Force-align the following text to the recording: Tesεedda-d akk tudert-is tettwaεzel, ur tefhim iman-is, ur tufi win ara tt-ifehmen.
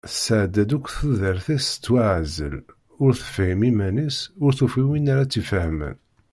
Tesεedda-d 0.11 0.71
akk 0.75 0.87
tudert-is 0.99 1.65
tettwaεzel, 1.67 2.55
ur 3.03 3.11
tefhim 3.19 3.61
iman-is, 3.69 4.17
ur 4.43 4.51
tufi 4.59 4.83
win 4.89 5.11
ara 5.13 5.23
tt-ifehmen. 5.27 5.97